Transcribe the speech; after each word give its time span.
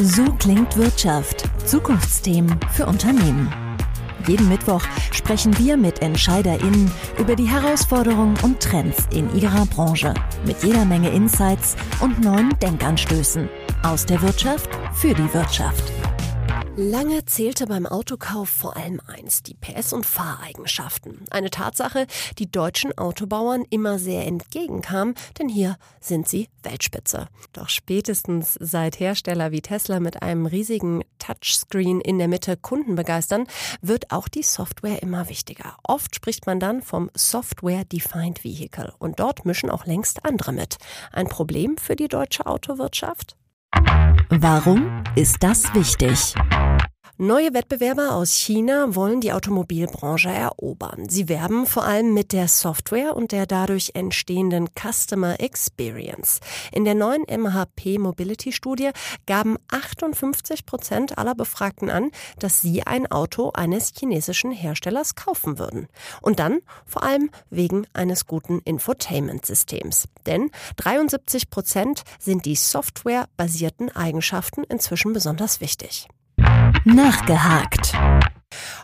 So 0.00 0.24
klingt 0.38 0.76
Wirtschaft. 0.76 1.42
Zukunftsthemen 1.66 2.56
für 2.72 2.86
Unternehmen. 2.86 3.52
Jeden 4.28 4.48
Mittwoch 4.48 4.84
sprechen 5.10 5.58
wir 5.58 5.76
mit 5.76 6.02
EntscheiderInnen 6.02 6.88
über 7.18 7.34
die 7.34 7.48
Herausforderungen 7.48 8.36
und 8.42 8.60
Trends 8.60 9.08
in 9.10 9.34
ihrer 9.34 9.66
Branche. 9.66 10.14
Mit 10.46 10.62
jeder 10.62 10.84
Menge 10.84 11.10
Insights 11.10 11.74
und 12.00 12.22
neuen 12.22 12.56
Denkanstößen. 12.60 13.48
Aus 13.82 14.06
der 14.06 14.22
Wirtschaft 14.22 14.70
für 14.92 15.14
die 15.14 15.34
Wirtschaft. 15.34 15.97
Lange 16.80 17.24
zählte 17.24 17.66
beim 17.66 17.86
Autokauf 17.86 18.48
vor 18.48 18.76
allem 18.76 19.00
eins, 19.04 19.42
die 19.42 19.56
PS- 19.56 19.92
und 19.92 20.06
Fahreigenschaften. 20.06 21.24
Eine 21.28 21.50
Tatsache, 21.50 22.06
die 22.38 22.48
deutschen 22.48 22.96
Autobauern 22.96 23.64
immer 23.68 23.98
sehr 23.98 24.24
entgegenkam, 24.28 25.14
denn 25.40 25.48
hier 25.48 25.76
sind 26.00 26.28
sie 26.28 26.48
Weltspitze. 26.62 27.26
Doch 27.52 27.68
spätestens 27.68 28.56
seit 28.60 29.00
Hersteller 29.00 29.50
wie 29.50 29.60
Tesla 29.60 29.98
mit 29.98 30.22
einem 30.22 30.46
riesigen 30.46 31.02
Touchscreen 31.18 32.00
in 32.00 32.16
der 32.20 32.28
Mitte 32.28 32.56
Kunden 32.56 32.94
begeistern, 32.94 33.48
wird 33.82 34.12
auch 34.12 34.28
die 34.28 34.44
Software 34.44 35.02
immer 35.02 35.28
wichtiger. 35.28 35.76
Oft 35.82 36.14
spricht 36.14 36.46
man 36.46 36.60
dann 36.60 36.80
vom 36.80 37.10
Software-Defined 37.12 38.44
Vehicle 38.44 38.94
und 39.00 39.18
dort 39.18 39.44
mischen 39.44 39.68
auch 39.68 39.84
längst 39.84 40.24
andere 40.24 40.52
mit. 40.52 40.76
Ein 41.10 41.26
Problem 41.26 41.76
für 41.76 41.96
die 41.96 42.06
deutsche 42.06 42.46
Autowirtschaft? 42.46 43.36
Warum 44.30 45.02
ist 45.14 45.42
das 45.42 45.74
wichtig? 45.74 46.34
Neue 47.16 47.52
Wettbewerber 47.54 48.14
aus 48.14 48.34
China 48.34 48.94
wollen 48.94 49.20
die 49.20 49.32
Automobilbranche 49.32 50.28
erobern. 50.28 51.08
Sie 51.08 51.28
werben 51.28 51.66
vor 51.66 51.84
allem 51.84 52.14
mit 52.14 52.32
der 52.32 52.46
Software 52.46 53.16
und 53.16 53.32
der 53.32 53.46
dadurch 53.46 53.92
entstehenden 53.94 54.68
Customer 54.74 55.40
Experience. 55.40 56.40
In 56.70 56.84
der 56.84 56.94
neuen 56.94 57.22
MHP 57.22 57.98
Mobility 57.98 58.52
Studie 58.52 58.90
gaben 59.26 59.56
58 59.68 60.66
Prozent 60.66 61.18
aller 61.18 61.34
Befragten 61.34 61.90
an, 61.90 62.10
dass 62.38 62.60
sie 62.60 62.82
ein 62.84 63.10
Auto 63.10 63.50
eines 63.52 63.92
chinesischen 63.98 64.52
Herstellers 64.52 65.14
kaufen 65.14 65.58
würden. 65.58 65.88
Und 66.20 66.38
dann 66.38 66.60
vor 66.86 67.02
allem 67.02 67.30
wegen 67.50 67.86
eines 67.94 68.26
guten 68.26 68.60
Infotainment-Systems. 68.60 70.08
Denn 70.26 70.50
73 70.76 71.50
Prozent 71.50 72.02
sind 72.18 72.44
die 72.44 72.56
softwarebasierten 72.56 73.94
Eigenschaften 73.94 74.62
inzwischen 74.64 75.12
besonders 75.12 75.60
wichtig. 75.60 76.08
Nachgehakt. 76.94 77.92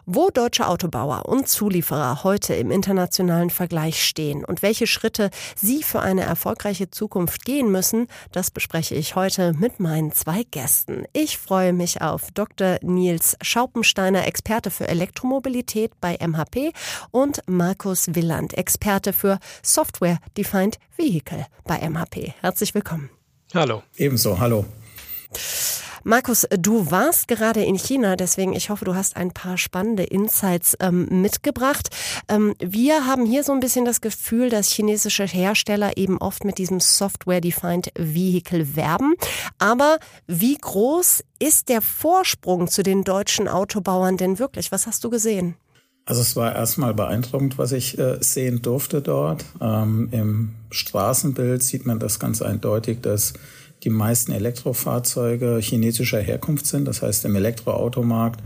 Wo 0.05 0.29
deutsche 0.29 0.69
Autobauer 0.69 1.25
und 1.27 1.49
Zulieferer 1.49 2.23
heute 2.23 2.53
im 2.53 2.71
internationalen 2.71 3.49
Vergleich 3.49 4.05
stehen 4.05 4.45
und 4.45 4.61
welche 4.61 4.87
Schritte 4.87 5.31
sie 5.57 5.83
für 5.83 6.01
eine 6.01 6.21
erfolgreiche 6.21 6.91
Zukunft 6.91 7.47
gehen 7.47 7.73
müssen, 7.73 8.09
das 8.31 8.51
bespreche 8.51 8.95
ich 8.95 9.17
heute 9.17 9.55
mit 9.55 9.81
meinen 9.81 10.13
zwei 10.13 10.43
Gästen. 10.43 11.05
Ich 11.15 11.39
freue 11.39 11.73
mich 11.73 12.03
auf 12.03 12.31
Dr. 12.33 12.77
Nils 12.83 13.39
Schaupensteiner, 13.41 14.27
Experte 14.27 14.71
für 14.71 14.87
Elektromobilität 14.87 15.99
bei 16.03 16.19
MHP 16.21 16.75
und 17.11 17.41
Markus 17.47 18.15
Willand, 18.15 18.53
Experte 18.53 19.15
für 19.15 19.39
Software 19.63 20.19
Defined 20.37 20.79
Vehicle 20.95 21.47
bei 21.65 21.79
MHP. 21.89 22.35
Herzlich 22.43 22.75
willkommen. 22.75 23.09
Hallo. 23.55 23.83
Ebenso, 23.97 24.39
hallo. 24.39 24.67
Markus, 26.07 26.47
du 26.51 26.91
warst 26.91 27.29
gerade 27.29 27.65
in 27.65 27.79
China, 27.79 28.15
deswegen 28.15 28.53
ich 28.53 28.69
hoffe, 28.69 28.85
du 28.85 28.95
hast 28.95 29.17
ein 29.17 29.33
paar 29.33 29.57
spannende 29.57 30.03
Insights 30.03 30.77
ähm, 30.79 31.23
mitgebracht. 31.23 31.89
Ähm, 32.29 32.55
wir 32.59 33.07
haben 33.07 33.25
hier 33.25 33.43
so 33.43 33.53
ein 33.53 33.61
bisschen 33.61 33.87
das 33.87 34.03
Gefühl, 34.03 34.51
dass 34.51 34.69
chinesische 34.69 35.25
Hersteller 35.25 35.97
eben 35.97 36.19
oft 36.19 36.45
mit 36.45 36.59
diesem 36.59 36.79
Software-Defined 36.79 37.91
Vehicle 37.97 38.77
werben. 38.77 39.15
Aber 39.59 39.99
wie 40.27 40.59
groß 40.59 41.25
ist 41.39 41.71
der 41.71 41.81
Vorsprung 41.81 42.69
zu 42.69 42.83
den 42.83 43.05
deutschen 43.05 43.49
Autobauern 43.49 44.19
denn 44.19 44.39
wirklich? 44.39 44.73
Was 44.73 44.87
hast 44.87 45.05
du 45.05 45.11
gesehen? 45.11 45.57
Also 46.05 46.21
es 46.21 46.37
war 46.37 46.55
erstmal 46.55 46.93
beeindruckend, 46.93 47.57
was 47.57 47.73
ich 47.73 47.99
äh, 47.99 48.19
sehen 48.21 48.61
durfte 48.61 49.01
dort. 49.01 49.47
Ähm, 49.59 50.09
Im 50.11 50.55
Straßenbild 50.71 51.63
sieht 51.63 51.87
man 51.87 51.99
das 51.99 52.19
ganz 52.19 52.43
eindeutig, 52.43 53.01
dass 53.01 53.33
die 53.85 53.91
meisten 53.91 54.33
Elektrofahrzeuge 54.33 55.59
chinesischer 55.61 56.21
Herkunft 56.21 56.67
sind. 56.67 56.87
Das 56.87 57.03
heißt, 57.03 57.25
im 57.25 57.37
Elektroautomarkt 57.37 58.43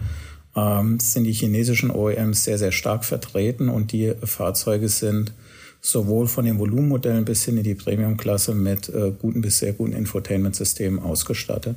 ähm, 0.56 0.98
sind 1.00 1.24
die 1.24 1.32
chinesischen 1.32 1.90
OEMs 1.90 2.44
sehr, 2.44 2.58
sehr 2.58 2.72
stark 2.72 3.04
vertreten 3.04 3.68
und 3.68 3.92
die 3.92 4.12
Fahrzeuge 4.22 4.88
sind 4.88 5.32
sowohl 5.80 6.26
von 6.26 6.44
den 6.44 6.58
Volumenmodellen 6.58 7.24
bis 7.24 7.44
hin 7.44 7.56
in 7.56 7.62
die 7.62 7.74
Premiumklasse 7.74 8.54
mit 8.54 8.88
äh, 8.88 9.12
guten 9.16 9.40
bis 9.40 9.60
sehr 9.60 9.72
guten 9.72 9.92
Infotainment-Systemen 9.92 10.98
ausgestattet. 10.98 11.76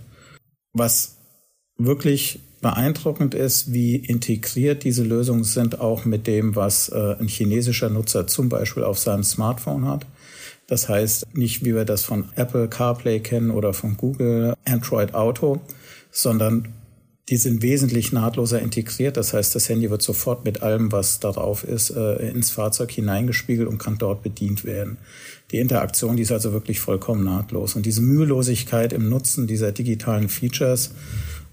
Was 0.73 1.15
wirklich 1.77 2.39
beeindruckend 2.61 3.33
ist, 3.33 3.73
wie 3.73 3.95
integriert 3.95 4.83
diese 4.83 5.03
Lösungen 5.03 5.43
sind, 5.43 5.79
auch 5.79 6.05
mit 6.05 6.27
dem, 6.27 6.55
was 6.55 6.89
äh, 6.89 7.15
ein 7.19 7.27
chinesischer 7.27 7.89
Nutzer 7.89 8.27
zum 8.27 8.49
Beispiel 8.49 8.83
auf 8.83 8.99
seinem 8.99 9.23
Smartphone 9.23 9.85
hat. 9.85 10.05
Das 10.71 10.87
heißt 10.87 11.35
nicht, 11.35 11.65
wie 11.65 11.75
wir 11.75 11.83
das 11.83 12.05
von 12.05 12.29
Apple 12.37 12.69
CarPlay 12.69 13.19
kennen 13.19 13.51
oder 13.51 13.73
von 13.73 13.97
Google 13.97 14.53
Android 14.63 15.13
Auto, 15.13 15.59
sondern 16.11 16.69
die 17.27 17.35
sind 17.35 17.61
wesentlich 17.61 18.13
nahtloser 18.13 18.61
integriert. 18.61 19.17
Das 19.17 19.33
heißt, 19.33 19.53
das 19.53 19.67
Handy 19.67 19.89
wird 19.89 20.01
sofort 20.01 20.45
mit 20.45 20.63
allem, 20.63 20.93
was 20.93 21.19
darauf 21.19 21.65
ist, 21.65 21.89
äh, 21.89 22.29
ins 22.29 22.51
Fahrzeug 22.51 22.89
hineingespiegelt 22.89 23.67
und 23.67 23.79
kann 23.79 23.97
dort 23.97 24.23
bedient 24.23 24.63
werden. 24.63 24.97
Die 25.51 25.57
Interaktion, 25.57 26.15
die 26.15 26.23
ist 26.23 26.31
also 26.31 26.53
wirklich 26.53 26.79
vollkommen 26.79 27.25
nahtlos. 27.25 27.75
Und 27.75 27.85
diese 27.85 28.01
Mühelosigkeit 28.01 28.93
im 28.93 29.09
Nutzen 29.09 29.47
dieser 29.47 29.73
digitalen 29.73 30.29
Features 30.29 30.91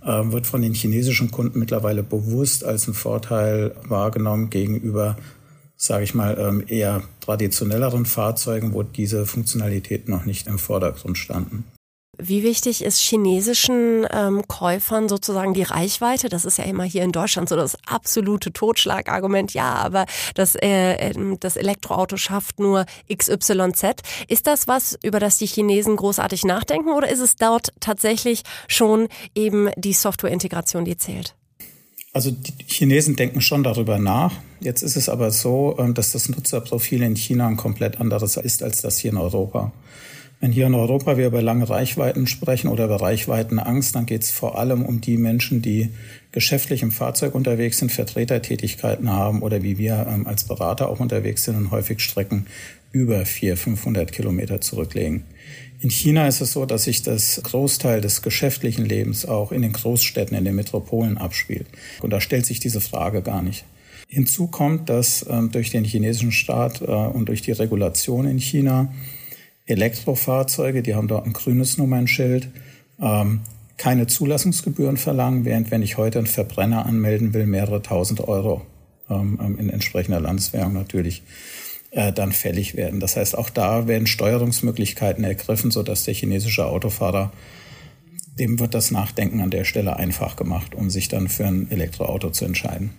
äh, 0.05 0.11
wird 0.27 0.47
von 0.47 0.63
den 0.63 0.75
chinesischen 0.75 1.33
Kunden 1.33 1.59
mittlerweile 1.59 2.05
bewusst 2.05 2.63
als 2.63 2.87
ein 2.87 2.95
Vorteil 2.95 3.75
wahrgenommen 3.83 4.49
gegenüber 4.49 5.17
sage 5.79 6.05
ich 6.05 6.15
mal, 6.15 6.37
ähm, 6.39 6.65
eher 6.67 7.03
traditionelleren 7.21 8.05
Fahrzeugen, 8.05 8.75
wo 8.75 8.83
diese 8.83 9.25
Funktionalitäten 9.25 10.13
noch 10.13 10.25
nicht 10.25 10.47
im 10.49 10.59
Vordergrund 10.59 11.17
standen. 11.17 11.65
Wie 12.21 12.43
wichtig 12.43 12.83
ist 12.83 12.99
chinesischen 12.99 14.05
ähm, 14.11 14.43
Käufern 14.49 15.09
sozusagen 15.09 15.55
die 15.55 15.63
Reichweite? 15.63 16.29
Das 16.29 16.45
ist 16.45 16.59
ja 16.59 16.65
immer 16.65 16.83
hier 16.83 17.05
in 17.05 17.13
Deutschland 17.13 17.49
so 17.49 17.55
das 17.55 17.79
absolute 17.87 18.53
Totschlagargument. 18.53 19.55
Ja, 19.55 19.75
aber 19.75 20.05
das, 20.35 20.57
äh, 20.57 20.95
ähm, 20.95 21.39
das 21.39 21.57
Elektroauto 21.57 22.17
schafft 22.17 22.59
nur 22.59 22.87
XYZ. 23.09 24.03
Ist 24.27 24.49
das 24.49 24.67
was, 24.67 24.99
über 25.05 25.21
das 25.21 25.39
die 25.39 25.47
Chinesen 25.47 25.95
großartig 25.95 26.45
nachdenken 26.45 26.91
oder 26.91 27.09
ist 27.09 27.21
es 27.21 27.37
dort 27.37 27.73
tatsächlich 27.79 28.43
schon 28.67 29.07
eben 29.37 29.71
die 29.77 29.93
Softwareintegration, 29.93 30.85
die 30.85 30.97
zählt? 30.97 31.37
Also 32.19 32.33
die 32.33 32.53
Chinesen 32.67 33.15
denken 33.15 33.41
schon 33.41 33.63
darüber 33.63 34.01
nach. 34.01 34.33
Jetzt 34.59 34.83
ist 34.83 34.97
es 34.97 35.09
aber 35.09 35.31
so, 35.31 35.77
ähm, 35.79 35.95
dass 35.95 36.11
das 36.11 36.29
Nutzerprofil 36.29 37.01
in 37.05 37.15
China 37.15 37.47
ein 37.47 37.57
komplett 37.57 38.01
anderes 38.01 38.37
ist 38.37 38.65
als 38.65 38.83
das 38.83 38.99
hier 38.99 39.13
in 39.13 39.19
Europa. 39.19 39.71
Wenn 40.41 40.51
hier 40.51 40.67
in 40.67 40.75
Europa 40.75 41.17
wir 41.17 41.29
über 41.29 41.43
lange 41.43 41.71
Reichweiten 41.71 42.27
sprechen 42.27 42.67
oder 42.67 42.87
über 42.87 43.01
Reichweitenangst, 43.01 43.95
dann 43.95 44.05
geht 44.05 44.25
es 44.25 44.33
vor 44.33 44.59
allem 44.59 44.85
um 44.85 45.01
die 45.01 45.17
Menschen, 45.17 45.63
die 45.63 45.91
geschäftlich 46.33 46.83
im 46.83 46.91
Fahrzeug 46.91 47.37
unterwegs 47.37 47.79
sind, 47.79 47.93
Vertretertätigkeiten 47.93 49.13
haben 49.13 49.43
oder 49.43 49.63
wie 49.63 49.79
wir 49.79 50.05
ähm, 50.11 50.27
als 50.27 50.43
Berater 50.43 50.89
auch 50.89 50.99
unterwegs 50.99 51.45
sind 51.45 51.55
und 51.55 51.71
häufig 51.71 52.01
Strecken 52.01 52.49
über 52.91 53.25
400, 53.27 53.63
500 53.63 54.13
Kilometer 54.13 54.61
zurücklegen. 54.61 55.23
In 55.81 55.91
China 55.91 56.27
ist 56.27 56.41
es 56.41 56.53
so, 56.53 56.67
dass 56.67 56.85
sich 56.85 57.03
das 57.03 57.41
Großteil 57.43 58.01
des 58.01 58.23
geschäftlichen 58.23 58.85
Lebens 58.85 59.27
auch 59.27 59.53
in 59.53 59.63
den 59.63 59.73
Großstädten, 59.73 60.37
in 60.37 60.45
den 60.45 60.57
Metropolen 60.57 61.19
abspielt. 61.19 61.67
Und 62.03 62.11
da 62.11 62.21
stellt 62.21 62.47
sich 62.47 62.59
diese 62.59 62.81
Frage 62.81 63.23
gar 63.23 63.43
nicht. 63.43 63.65
Hinzu 64.09 64.49
kommt, 64.49 64.89
dass 64.89 65.25
ähm, 65.29 65.53
durch 65.53 65.71
den 65.71 65.85
chinesischen 65.85 66.33
Staat 66.33 66.81
äh, 66.81 66.85
und 66.85 67.29
durch 67.29 67.43
die 67.43 67.53
Regulation 67.53 68.27
in 68.27 68.39
China 68.39 68.93
Elektrofahrzeuge, 69.67 70.83
die 70.83 70.95
haben 70.95 71.09
dort 71.09 71.27
ein 71.27 71.35
grünes 71.35 71.79
Nummernschild, 71.79 72.49
ähm, 73.01 73.41
keine 73.77 74.07
Zulassungsgebühren 74.07 74.97
verlangen, 74.97 75.45
während 75.45 75.71
wenn 75.71 75.83
ich 75.83 75.99
heute 75.99 76.19
einen 76.19 76.27
Verbrenner 76.27 76.87
anmelden 76.87 77.35
will, 77.35 77.47
mehrere 77.47 77.83
tausend 77.83 78.21
Euro 78.27 78.63
ähm, 79.09 79.39
ähm 79.41 79.59
in 79.59 79.71
entsprechender 79.71 80.21
Landeswährung 80.21 80.73
natürlich 80.73 81.23
äh, 81.91 82.13
dann 82.13 82.33
fällig 82.33 82.77
werden. 82.77 83.01
Das 83.01 83.17
heißt, 83.17 83.37
auch 83.37 83.51
da 83.51 83.87
werden 83.87 84.07
Steuerungsmöglichkeiten 84.07 85.25
ergriffen, 85.25 85.71
sodass 85.71 86.05
der 86.05 86.15
chinesische 86.15 86.67
Autofahrer 86.67 87.33
dem 88.39 88.61
wird 88.61 88.75
das 88.75 88.91
Nachdenken 88.91 89.41
an 89.41 89.51
der 89.51 89.65
Stelle 89.65 89.97
einfach 89.97 90.37
gemacht, 90.37 90.75
um 90.75 90.91
sich 90.91 91.09
dann 91.09 91.29
für 91.29 91.47
ein 91.47 91.71
Elektroauto 91.71 92.31
zu 92.31 92.45
entscheiden. 92.45 92.91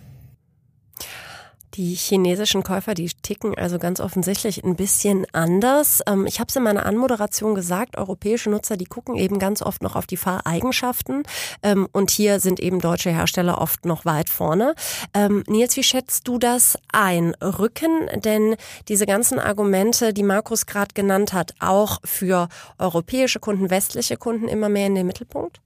Die 1.80 1.94
chinesischen 1.94 2.62
Käufer, 2.62 2.92
die 2.92 3.08
ticken 3.08 3.56
also 3.56 3.78
ganz 3.78 4.00
offensichtlich 4.00 4.62
ein 4.62 4.76
bisschen 4.76 5.24
anders. 5.32 6.02
Ähm, 6.06 6.26
ich 6.26 6.38
habe 6.38 6.48
es 6.50 6.56
in 6.56 6.62
meiner 6.62 6.84
Anmoderation 6.84 7.54
gesagt, 7.54 7.96
europäische 7.96 8.50
Nutzer, 8.50 8.76
die 8.76 8.84
gucken 8.84 9.16
eben 9.16 9.38
ganz 9.38 9.62
oft 9.62 9.82
noch 9.82 9.96
auf 9.96 10.06
die 10.06 10.18
Fahreigenschaften. 10.18 11.22
Ähm, 11.62 11.88
und 11.92 12.10
hier 12.10 12.38
sind 12.38 12.60
eben 12.60 12.80
deutsche 12.80 13.08
Hersteller 13.08 13.62
oft 13.62 13.86
noch 13.86 14.04
weit 14.04 14.28
vorne. 14.28 14.74
Ähm, 15.14 15.42
Nils, 15.46 15.74
wie 15.78 15.82
schätzt 15.82 16.28
du 16.28 16.36
das 16.36 16.76
ein? 16.92 17.34
Rücken 17.36 18.10
denn 18.14 18.56
diese 18.88 19.06
ganzen 19.06 19.38
Argumente, 19.38 20.12
die 20.12 20.22
Markus 20.22 20.66
gerade 20.66 20.92
genannt 20.92 21.32
hat, 21.32 21.54
auch 21.60 22.00
für 22.04 22.50
europäische 22.78 23.40
Kunden, 23.40 23.70
westliche 23.70 24.18
Kunden 24.18 24.48
immer 24.48 24.68
mehr 24.68 24.88
in 24.88 24.96
den 24.96 25.06
Mittelpunkt? 25.06 25.62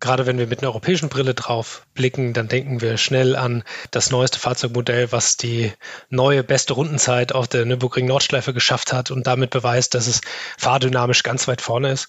Gerade 0.00 0.26
wenn 0.26 0.38
wir 0.38 0.46
mit 0.46 0.60
einer 0.60 0.70
europäischen 0.70 1.08
Brille 1.08 1.34
drauf 1.34 1.82
blicken, 1.94 2.32
dann 2.32 2.48
denken 2.48 2.80
wir 2.80 2.96
schnell 2.98 3.34
an 3.34 3.64
das 3.90 4.10
neueste 4.10 4.38
Fahrzeugmodell, 4.38 5.10
was 5.10 5.36
die 5.36 5.72
neue 6.08 6.44
beste 6.44 6.74
Rundenzeit 6.74 7.32
auf 7.32 7.48
der 7.48 7.64
Nürburgring 7.64 8.06
Nordschleife 8.06 8.54
geschafft 8.54 8.92
hat 8.92 9.10
und 9.10 9.26
damit 9.26 9.50
beweist, 9.50 9.94
dass 9.94 10.06
es 10.06 10.20
fahrdynamisch 10.56 11.24
ganz 11.24 11.48
weit 11.48 11.60
vorne 11.60 11.90
ist. 11.90 12.08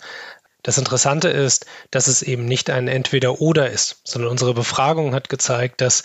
Das 0.62 0.78
Interessante 0.78 1.30
ist, 1.30 1.66
dass 1.90 2.08
es 2.08 2.22
eben 2.22 2.46
nicht 2.46 2.70
ein 2.70 2.88
Entweder-Oder 2.88 3.70
ist, 3.70 4.02
sondern 4.04 4.30
unsere 4.30 4.54
Befragung 4.54 5.16
hat 5.16 5.30
gezeigt, 5.30 5.82
dass 5.82 6.04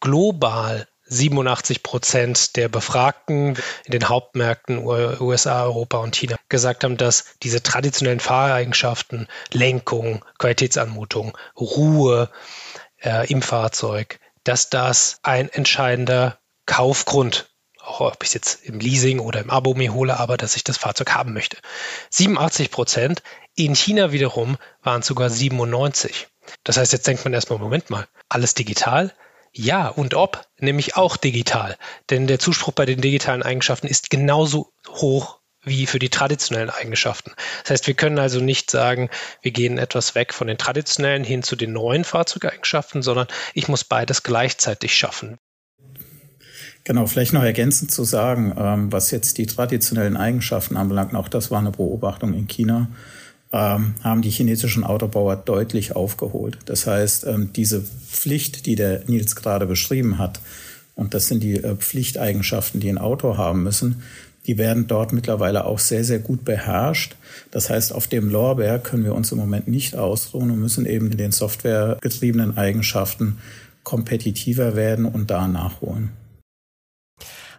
global 0.00 0.86
87 1.08 1.82
Prozent 1.82 2.56
der 2.56 2.68
Befragten 2.68 3.56
in 3.84 3.92
den 3.92 4.08
Hauptmärkten 4.08 4.78
USA, 4.78 5.64
Europa 5.64 5.98
und 5.98 6.16
China 6.16 6.36
gesagt 6.48 6.84
haben, 6.84 6.96
dass 6.96 7.24
diese 7.42 7.62
traditionellen 7.62 8.20
Fahreigenschaften, 8.20 9.28
Lenkung, 9.52 10.24
Qualitätsanmutung, 10.38 11.36
Ruhe 11.56 12.30
äh, 12.98 13.30
im 13.30 13.42
Fahrzeug, 13.42 14.18
dass 14.44 14.70
das 14.70 15.18
ein 15.22 15.48
entscheidender 15.48 16.38
Kaufgrund 16.66 17.48
auch 17.86 18.00
ob 18.00 18.22
ich 18.22 18.30
es 18.30 18.34
jetzt 18.34 18.64
im 18.64 18.80
Leasing 18.80 19.20
oder 19.20 19.40
im 19.40 19.50
Abo 19.50 19.74
mir 19.74 19.94
hole, 19.94 20.18
aber 20.18 20.36
dass 20.36 20.56
ich 20.56 20.64
das 20.64 20.76
Fahrzeug 20.76 21.14
haben 21.14 21.32
möchte. 21.32 21.56
87 22.10 22.70
Prozent. 22.70 23.22
In 23.54 23.74
China 23.74 24.12
wiederum 24.12 24.58
waren 24.82 25.00
es 25.00 25.06
sogar 25.06 25.30
97. 25.30 26.26
Das 26.64 26.76
heißt, 26.76 26.92
jetzt 26.92 27.06
denkt 27.06 27.24
man 27.24 27.32
erstmal, 27.32 27.58
Moment 27.58 27.88
mal, 27.90 28.06
alles 28.28 28.54
digital? 28.54 29.14
Ja, 29.52 29.88
und 29.88 30.14
ob, 30.14 30.46
nämlich 30.58 30.96
auch 30.96 31.16
digital. 31.16 31.76
Denn 32.10 32.26
der 32.26 32.38
Zuspruch 32.38 32.72
bei 32.72 32.86
den 32.86 33.00
digitalen 33.00 33.42
Eigenschaften 33.42 33.86
ist 33.86 34.10
genauso 34.10 34.72
hoch 34.88 35.40
wie 35.66 35.86
für 35.86 35.98
die 35.98 36.10
traditionellen 36.10 36.70
Eigenschaften. 36.70 37.32
Das 37.62 37.72
heißt, 37.72 37.86
wir 37.88 37.94
können 37.94 38.18
also 38.18 38.40
nicht 38.40 38.70
sagen, 38.70 39.10
wir 39.42 39.50
gehen 39.50 39.78
etwas 39.78 40.14
weg 40.14 40.32
von 40.32 40.46
den 40.46 40.58
traditionellen 40.58 41.24
hin 41.24 41.42
zu 41.42 41.56
den 41.56 41.72
neuen 41.72 42.04
Fahrzeugeigenschaften, 42.04 43.02
sondern 43.02 43.26
ich 43.52 43.66
muss 43.66 43.82
beides 43.82 44.22
gleichzeitig 44.22 44.94
schaffen. 44.94 45.38
Genau, 46.84 47.06
vielleicht 47.06 47.32
noch 47.32 47.42
ergänzend 47.42 47.90
zu 47.90 48.04
sagen, 48.04 48.54
ähm, 48.56 48.92
was 48.92 49.10
jetzt 49.10 49.38
die 49.38 49.46
traditionellen 49.46 50.16
Eigenschaften 50.16 50.76
anbelangt, 50.76 51.16
auch 51.16 51.28
das 51.28 51.50
war 51.50 51.58
eine 51.58 51.72
Beobachtung 51.72 52.32
in 52.32 52.46
China, 52.46 52.88
haben 53.52 54.22
die 54.22 54.30
chinesischen 54.30 54.84
Autobauer 54.84 55.36
deutlich 55.36 55.94
aufgeholt. 55.94 56.58
Das 56.66 56.86
heißt, 56.86 57.26
ähm, 57.26 57.50
diese 57.54 57.80
Pflicht, 57.82 58.66
die 58.66 58.74
der 58.74 59.02
Nils 59.06 59.36
gerade 59.36 59.66
beschrieben 59.66 60.18
hat, 60.18 60.40
und 60.94 61.14
das 61.14 61.28
sind 61.28 61.42
die 61.42 61.56
äh, 61.56 61.76
Pflichteigenschaften, 61.76 62.80
die 62.80 62.88
ein 62.88 62.98
Auto 62.98 63.36
haben 63.36 63.62
müssen, 63.62 64.02
die 64.46 64.58
werden 64.58 64.86
dort 64.86 65.12
mittlerweile 65.12 65.64
auch 65.64 65.78
sehr, 65.78 66.04
sehr 66.04 66.18
gut 66.18 66.44
beherrscht. 66.44 67.16
Das 67.50 67.68
heißt, 67.68 67.92
auf 67.92 68.06
dem 68.06 68.30
Lorbeer 68.30 68.78
können 68.78 69.04
wir 69.04 69.14
uns 69.14 69.32
im 69.32 69.38
Moment 69.38 69.68
nicht 69.68 69.96
ausruhen 69.96 70.50
und 70.50 70.60
müssen 70.60 70.86
eben 70.86 71.10
in 71.10 71.18
den 71.18 71.32
softwaregetriebenen 71.32 72.56
Eigenschaften 72.56 73.38
kompetitiver 73.82 74.76
werden 74.76 75.04
und 75.04 75.30
da 75.30 75.48
nachholen. 75.48 76.10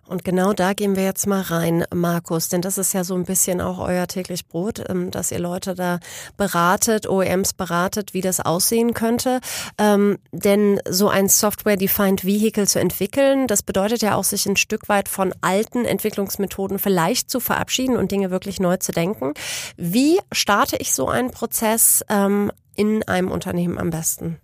Und 0.07 0.24
genau 0.24 0.54
da 0.54 0.74
gehen 0.74 0.95
wir 0.95 1.04
jetzt 1.04 1.27
mal 1.27 1.42
rein, 1.42 1.83
Markus, 1.94 2.48
denn 2.48 2.62
das 2.62 2.77
ist 2.77 2.94
ja 2.94 3.04
so 3.04 3.13
ein 3.15 3.25
bisschen 3.25 3.59
auch 3.59 3.77
euer 3.80 4.07
täglich 4.07 4.48
Brot, 4.48 4.81
ähm, 4.88 5.12
dass 5.12 5.31
ihr 5.31 5.39
Leute 5.39 5.75
da 5.75 6.00
beratet, 6.38 7.09
OEMs 7.09 7.54
beratet, 7.54 8.13
wie 8.13 8.21
das 8.21 8.39
aussehen 8.39 8.94
könnte. 8.94 9.42
Ähm, 9.77 10.18
denn 10.31 10.80
so 10.89 11.09
ein 11.09 11.27
Software-Defined 11.27 12.24
Vehicle 12.24 12.68
zu 12.68 12.80
entwickeln, 12.80 13.48
das 13.48 13.63
bedeutet 13.63 14.01
ja 14.01 14.15
auch, 14.15 14.24
sich 14.24 14.45
ein 14.45 14.56
Stück 14.56 14.88
weit 14.88 15.09
von 15.09 15.33
alten 15.42 15.83
Entwicklungsmethoden 15.83 16.80
vielleicht 16.80 17.30
zu 17.30 17.42
verabschieden 17.42 17.98
und 17.98 18.12
Dinge 18.12 18.31
wirklich 18.31 18.62
neu 18.62 18.77
zu 18.77 18.94
denken. 18.94 19.33
Wie 19.75 20.19
starte 20.31 20.77
ich 20.77 20.94
so 20.94 21.10
einen 21.10 21.31
Prozess 21.31 22.06
ähm, 22.07 22.51
in 22.75 23.03
einem 23.07 23.30
Unternehmen 23.30 23.77
am 23.77 23.89
besten? 23.89 24.38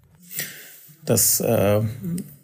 Das 1.06 1.40
äh, 1.40 1.82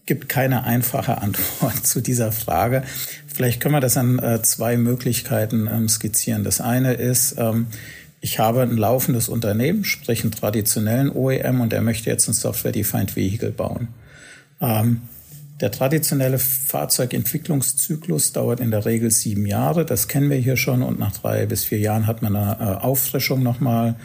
gibt 0.09 0.27
keine 0.27 0.65
einfache 0.65 1.17
Antwort 1.21 1.85
zu 1.87 2.01
dieser 2.01 2.33
Frage. 2.33 2.83
Vielleicht 3.27 3.61
können 3.61 3.75
wir 3.75 3.79
das 3.79 3.95
an 3.95 4.19
äh, 4.19 4.41
zwei 4.41 4.75
Möglichkeiten 4.75 5.69
ähm, 5.71 5.87
skizzieren. 5.87 6.43
Das 6.43 6.59
eine 6.59 6.93
ist, 6.95 7.35
ähm, 7.37 7.67
ich 8.19 8.39
habe 8.39 8.63
ein 8.63 8.75
laufendes 8.75 9.29
Unternehmen, 9.29 9.85
sprich 9.85 10.23
einen 10.23 10.31
traditionellen 10.31 11.09
OEM, 11.09 11.61
und 11.61 11.71
der 11.71 11.81
möchte 11.81 12.09
jetzt 12.09 12.27
ein 12.27 12.33
Software-Defined 12.33 13.15
Vehicle 13.15 13.51
bauen. 13.51 13.87
Ähm, 14.59 15.03
der 15.61 15.71
traditionelle 15.71 16.39
Fahrzeugentwicklungszyklus 16.39 18.31
dauert 18.31 18.59
in 18.61 18.71
der 18.71 18.85
Regel 18.85 19.11
sieben 19.11 19.45
Jahre. 19.45 19.85
Das 19.85 20.07
kennen 20.07 20.29
wir 20.29 20.37
hier 20.37 20.55
schon. 20.55 20.83
Und 20.83 20.99
nach 20.99 21.11
drei 21.11 21.45
bis 21.45 21.65
vier 21.65 21.79
Jahren 21.79 22.07
hat 22.07 22.21
man 22.21 22.35
eine 22.35 22.57
äh, 22.59 22.63
Auffrischung 22.81 23.43
nochmal 23.43 23.95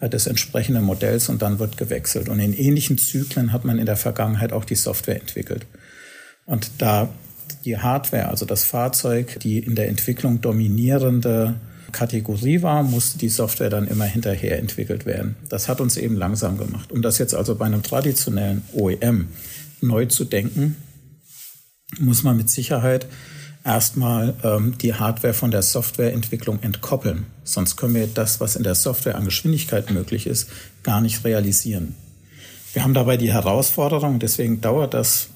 äh, 0.00 0.08
des 0.08 0.26
entsprechenden 0.26 0.84
Modells 0.84 1.28
und 1.28 1.40
dann 1.40 1.60
wird 1.60 1.76
gewechselt. 1.76 2.28
Und 2.28 2.40
in 2.40 2.52
ähnlichen 2.52 2.98
Zyklen 2.98 3.52
hat 3.52 3.64
man 3.64 3.78
in 3.78 3.86
der 3.86 3.96
Vergangenheit 3.96 4.52
auch 4.52 4.64
die 4.64 4.74
Software 4.74 5.20
entwickelt. 5.20 5.66
Und 6.46 6.70
da 6.78 7.08
die 7.64 7.78
Hardware, 7.78 8.28
also 8.28 8.44
das 8.44 8.64
Fahrzeug, 8.64 9.38
die 9.40 9.58
in 9.58 9.74
der 9.74 9.88
Entwicklung 9.88 10.40
dominierende 10.40 11.54
Kategorie 11.92 12.62
war, 12.62 12.82
musste 12.82 13.18
die 13.18 13.28
Software 13.28 13.70
dann 13.70 13.86
immer 13.86 14.04
hinterher 14.04 14.58
entwickelt 14.58 15.06
werden. 15.06 15.36
Das 15.48 15.68
hat 15.68 15.80
uns 15.80 15.96
eben 15.96 16.16
langsam 16.16 16.58
gemacht. 16.58 16.90
Um 16.90 17.02
das 17.02 17.18
jetzt 17.18 17.34
also 17.34 17.54
bei 17.54 17.66
einem 17.66 17.82
traditionellen 17.82 18.62
OEM 18.72 19.28
neu 19.80 20.06
zu 20.06 20.24
denken, 20.24 20.76
muss 22.00 22.22
man 22.22 22.36
mit 22.36 22.50
Sicherheit 22.50 23.06
erstmal 23.64 24.34
ähm, 24.42 24.76
die 24.78 24.94
Hardware 24.94 25.34
von 25.34 25.50
der 25.50 25.62
Softwareentwicklung 25.62 26.62
entkoppeln. 26.62 27.26
Sonst 27.44 27.76
können 27.76 27.94
wir 27.94 28.06
das, 28.06 28.40
was 28.40 28.56
in 28.56 28.62
der 28.62 28.74
Software 28.74 29.16
an 29.16 29.24
Geschwindigkeit 29.24 29.90
möglich 29.90 30.26
ist, 30.26 30.50
gar 30.82 31.00
nicht 31.00 31.24
realisieren. 31.24 31.94
Wir 32.72 32.82
haben 32.82 32.94
dabei 32.94 33.16
die 33.16 33.32
Herausforderung, 33.32 34.18
deswegen 34.18 34.60
dauert 34.60 34.94
das 34.94 35.28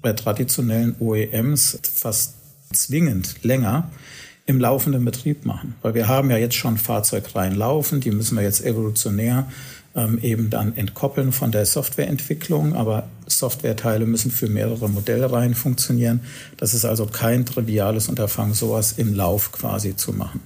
bei 0.00 0.12
traditionellen 0.12 0.96
OEMs 0.98 1.78
fast 1.82 2.34
zwingend 2.72 3.42
länger, 3.42 3.90
im 4.46 4.58
laufenden 4.58 5.04
Betrieb 5.04 5.44
machen. 5.44 5.74
Weil 5.82 5.94
wir 5.94 6.08
haben 6.08 6.30
ja 6.30 6.38
jetzt 6.38 6.54
schon 6.54 6.78
Fahrzeugreihen 6.78 7.54
laufen, 7.54 8.00
die 8.00 8.10
müssen 8.10 8.36
wir 8.36 8.42
jetzt 8.42 8.64
evolutionär 8.64 9.46
ähm, 9.94 10.18
eben 10.22 10.48
dann 10.48 10.76
entkoppeln 10.76 11.32
von 11.32 11.52
der 11.52 11.66
Softwareentwicklung. 11.66 12.74
Aber 12.74 13.08
Softwareteile 13.28 14.06
müssen 14.06 14.30
für 14.30 14.48
mehrere 14.48 14.88
Modellreihen 14.88 15.54
funktionieren. 15.54 16.20
Das 16.56 16.74
ist 16.74 16.84
also 16.84 17.06
kein 17.06 17.46
triviales 17.46 18.08
Unterfangen, 18.08 18.54
sowas 18.54 18.92
im 18.92 19.14
Lauf 19.14 19.52
quasi 19.52 19.96
zu 19.96 20.12
machen. 20.12 20.40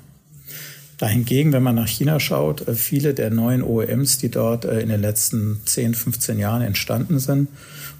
Dahingegen, 0.99 1.52
wenn 1.52 1.64
man 1.64 1.75
nach 1.75 1.88
China 1.88 2.20
schaut, 2.20 2.69
äh, 2.69 2.75
viele 2.75 3.12
der 3.12 3.31
neuen 3.31 3.62
OEMs, 3.62 4.19
die 4.19 4.31
dort 4.31 4.64
äh, 4.64 4.80
in 4.80 4.88
den 4.88 5.00
letzten 5.00 5.61
10, 5.64 5.95
15 5.95 6.38
Jahren 6.38 6.62
entstanden 6.62 7.18
sind, 7.18 7.49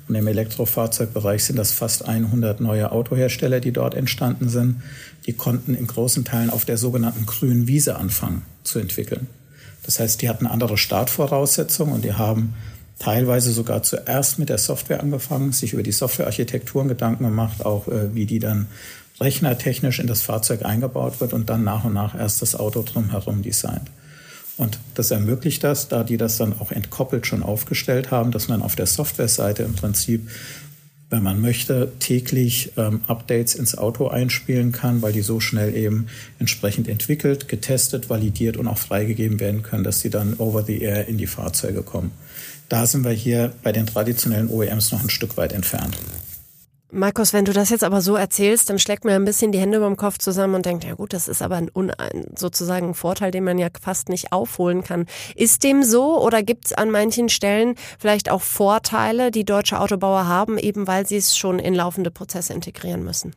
und 0.09 0.15
im 0.15 0.27
Elektrofahrzeugbereich 0.27 1.45
sind 1.45 1.57
das 1.57 1.73
fast 1.73 2.07
100 2.07 2.61
neue 2.61 2.93
Autohersteller, 2.93 3.61
die 3.61 3.73
dort 3.73 3.95
entstanden 3.95 4.49
sind, 4.49 4.83
die 5.27 5.33
konnten 5.33 5.75
in 5.75 5.87
großen 5.87 6.25
Teilen 6.25 6.51
auf 6.51 6.65
der 6.65 6.77
sogenannten 6.77 7.25
grünen 7.25 7.67
Wiese 7.67 7.97
anfangen 7.97 8.43
zu 8.65 8.79
entwickeln. 8.79 9.29
Das 9.85 10.01
heißt, 10.01 10.23
die 10.23 10.29
hatten 10.29 10.47
andere 10.47 10.77
Startvoraussetzungen 10.77 11.95
und 11.95 12.05
die 12.05 12.13
haben 12.13 12.55
teilweise 13.03 13.53
sogar 13.53 13.83
zuerst 13.83 14.39
mit 14.39 14.49
der 14.49 14.59
Software 14.59 15.01
angefangen, 15.01 15.53
sich 15.53 15.73
über 15.73 15.83
die 15.83 15.93
Softwarearchitekturen 15.93 16.89
Gedanken 16.89 17.25
gemacht, 17.25 17.65
auch 17.65 17.89
äh, 17.89 18.15
wie 18.15 18.27
die 18.27 18.39
dann 18.39 18.69
rechnertechnisch 19.21 19.99
in 19.99 20.07
das 20.07 20.23
Fahrzeug 20.23 20.65
eingebaut 20.65 21.21
wird 21.21 21.33
und 21.33 21.51
dann 21.51 21.65
nach 21.65 21.85
und 21.85 21.95
nach 21.95 22.15
erst 22.15 22.43
das 22.43 22.55
Auto 22.55 22.83
drumherum 22.83 23.43
designt. 23.43 23.91
Und 24.57 24.79
das 24.95 25.11
ermöglicht 25.11 25.65
das, 25.65 25.89
da 25.89 26.05
die 26.05 26.17
das 26.17 26.37
dann 26.37 26.59
auch 26.61 26.71
entkoppelt 26.71 27.27
schon 27.27 27.43
aufgestellt 27.43 28.11
haben, 28.11 28.31
dass 28.31 28.49
man 28.49 28.63
auf 28.63 28.77
der 28.77 28.87
Softwareseite 28.87 29.63
im 29.63 29.75
Prinzip 29.75 30.29
wenn 31.13 31.23
man 31.23 31.43
möchte, 31.43 31.93
täglich 31.99 32.73
ähm, 32.79 33.03
Updates 33.07 33.55
ins 33.55 33.77
Auto 33.77 34.09
einspielen 34.09 34.73
kann, 34.73 35.03
weil 35.03 35.13
die 35.13 35.21
so 35.21 35.41
schnell 35.41 35.77
eben 35.77 36.07
entsprechend 36.39 36.89
entwickelt, 36.89 37.49
getestet, 37.49 38.09
validiert 38.09 38.57
und 38.57 38.67
auch 38.67 38.79
freigegeben 38.79 39.39
werden 39.39 39.63
können, 39.63 39.85
dass 39.85 40.01
sie 40.01 40.09
dann 40.09 40.37
over 40.39 40.63
the 40.63 40.81
air 40.81 41.07
in 41.09 41.19
die 41.19 41.27
Fahrzeuge 41.27 41.83
kommen. 41.83 42.13
Da 42.69 42.87
sind 42.87 43.05
wir 43.05 43.13
hier 43.13 43.53
bei 43.63 43.73
den 43.73 43.87
traditionellen 43.87 44.49
OEMs 44.49 44.93
noch 44.93 45.03
ein 45.03 45.11
Stück 45.11 45.37
weit 45.37 45.53
entfernt. 45.53 45.97
Markus, 46.95 47.33
wenn 47.33 47.47
du 47.47 47.55
das 47.55 47.71
jetzt 47.71 47.85
aber 47.85 48.03
so 48.03 48.17
erzählst, 48.17 48.69
dann 48.69 48.79
schlägt 48.79 49.07
mir 49.07 49.15
ein 49.15 49.25
bisschen 49.25 49.51
die 49.51 49.59
Hände 49.59 49.79
über 49.79 49.87
dem 49.87 49.97
Kopf 49.97 50.19
zusammen 50.19 50.55
und 50.55 50.67
denkt, 50.67 50.85
ja 50.85 50.93
gut, 50.93 51.15
das 51.15 51.27
ist 51.27 51.41
aber 51.41 51.57
ein, 51.57 51.71
sozusagen 52.37 52.89
ein 52.89 52.95
Vorteil, 52.95 53.31
den 53.31 53.45
man 53.45 53.57
ja 53.57 53.69
fast 53.81 54.11
nicht 54.11 54.31
aufholen 54.31 54.85
kann. 54.85 55.07
Ist 55.35 55.65
dem 55.65 55.85
so 55.85 56.23
oder 56.23 56.43
gibt 56.43 56.67
es 56.67 56.73
an 56.75 56.91
manchen 56.91 57.31
Stellen 57.31 57.77
vielleicht 57.99 58.31
auch 58.31 58.43
Vorteile, 58.43 59.31
die 59.31 59.47
deutsche 59.47 59.81
Autobauer 59.81 60.27
haben, 60.27 60.59
eben 60.59 60.87
weil 60.87 61.07
sie 61.07 61.17
es 61.17 61.35
schon 61.35 61.59
in 61.59 61.75
laufende 61.75 62.11
Prozesse 62.11 62.53
integrieren 62.53 63.03
müssen? 63.03 63.35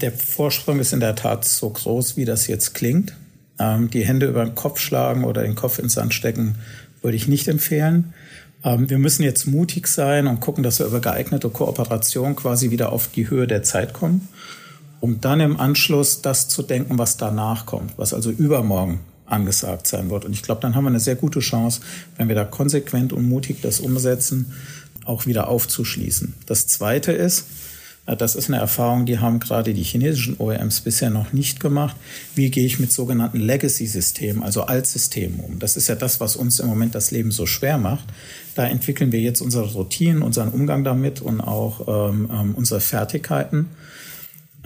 Der 0.00 0.10
Vorsprung 0.10 0.80
ist 0.80 0.92
in 0.92 0.98
der 0.98 1.14
Tat 1.14 1.44
so 1.44 1.70
groß, 1.70 2.16
wie 2.16 2.24
das 2.24 2.48
jetzt 2.48 2.74
klingt. 2.74 3.14
Ähm, 3.60 3.90
die 3.90 4.04
Hände 4.04 4.26
über 4.26 4.44
den 4.44 4.56
Kopf 4.56 4.80
schlagen 4.80 5.22
oder 5.22 5.42
den 5.42 5.54
Kopf 5.54 5.78
ins 5.78 5.94
Sand 5.94 6.14
stecken, 6.14 6.56
würde 7.00 7.16
ich 7.16 7.28
nicht 7.28 7.46
empfehlen. 7.46 8.12
Ähm, 8.66 8.90
wir 8.90 8.98
müssen 8.98 9.22
jetzt 9.22 9.46
mutig 9.46 9.86
sein 9.86 10.26
und 10.26 10.40
gucken, 10.40 10.64
dass 10.64 10.80
wir 10.80 10.86
über 10.86 11.00
geeignete 11.00 11.48
Kooperation 11.48 12.36
quasi 12.36 12.70
wieder 12.70 12.92
auf 12.92 13.08
die 13.08 13.30
Höhe 13.30 13.46
der 13.46 13.62
Zeit 13.62 13.94
kommen, 13.94 14.28
um 15.00 15.20
dann 15.20 15.40
im 15.40 15.58
Anschluss 15.58 16.20
das 16.20 16.48
zu 16.48 16.62
denken, 16.62 16.98
was 16.98 17.16
danach 17.16 17.64
kommt, 17.64 17.96
was 17.96 18.12
also 18.12 18.30
übermorgen 18.30 19.00
angesagt 19.24 19.86
sein 19.86 20.10
wird. 20.10 20.24
Und 20.24 20.32
ich 20.32 20.42
glaube, 20.42 20.60
dann 20.60 20.74
haben 20.74 20.84
wir 20.84 20.90
eine 20.90 21.00
sehr 21.00 21.16
gute 21.16 21.40
Chance, 21.40 21.80
wenn 22.16 22.28
wir 22.28 22.34
da 22.34 22.44
konsequent 22.44 23.12
und 23.12 23.28
mutig 23.28 23.60
das 23.62 23.80
umsetzen, 23.80 24.52
auch 25.04 25.26
wieder 25.26 25.48
aufzuschließen. 25.48 26.34
Das 26.46 26.66
Zweite 26.66 27.12
ist, 27.12 27.46
das 28.14 28.36
ist 28.36 28.48
eine 28.48 28.58
Erfahrung, 28.58 29.04
die 29.04 29.18
haben 29.18 29.40
gerade 29.40 29.74
die 29.74 29.82
chinesischen 29.82 30.36
OEMs 30.38 30.80
bisher 30.82 31.10
noch 31.10 31.32
nicht 31.32 31.58
gemacht. 31.58 31.96
Wie 32.36 32.50
gehe 32.50 32.64
ich 32.64 32.78
mit 32.78 32.92
sogenannten 32.92 33.40
Legacy-Systemen, 33.40 34.44
also 34.44 34.62
Altsystemen 34.62 35.40
um? 35.40 35.58
Das 35.58 35.76
ist 35.76 35.88
ja 35.88 35.96
das, 35.96 36.20
was 36.20 36.36
uns 36.36 36.60
im 36.60 36.68
Moment 36.68 36.94
das 36.94 37.10
Leben 37.10 37.32
so 37.32 37.46
schwer 37.46 37.78
macht. 37.78 38.04
Da 38.54 38.66
entwickeln 38.66 39.10
wir 39.10 39.20
jetzt 39.20 39.40
unsere 39.40 39.72
Routinen, 39.72 40.22
unseren 40.22 40.50
Umgang 40.50 40.84
damit 40.84 41.20
und 41.20 41.40
auch 41.40 42.10
ähm, 42.10 42.30
ähm 42.32 42.54
unsere 42.54 42.80
Fertigkeiten 42.80 43.70